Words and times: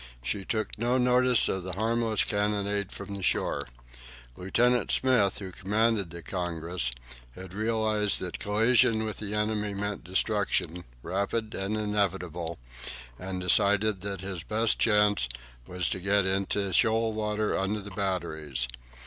She 0.23 0.43
took 0.43 0.79
no 0.79 0.97
notice 0.97 1.47
of 1.47 1.61
the 1.61 1.73
harmless 1.73 2.23
cannonade 2.23 2.91
from 2.91 3.13
the 3.13 3.21
shore. 3.21 3.67
Lieutenant 4.35 4.89
Smith, 4.89 5.37
who 5.37 5.51
commanded 5.51 6.09
the 6.09 6.23
"Congress," 6.23 6.91
had 7.35 7.53
realized 7.53 8.19
that 8.19 8.39
collision 8.39 9.05
with 9.05 9.17
the 9.19 9.35
enemy 9.35 9.75
meant 9.75 10.03
destruction, 10.03 10.85
rapid 11.03 11.53
and 11.53 11.77
inevitable, 11.77 12.57
and 13.19 13.39
decided 13.39 14.01
that 14.01 14.21
his 14.21 14.43
best 14.43 14.79
chance 14.79 15.29
was 15.67 15.87
to 15.89 15.99
get 15.99 16.25
into 16.25 16.73
shoal 16.73 17.13
water 17.13 17.55
under 17.55 17.79
the 17.79 17.91
batteries. 17.91 18.67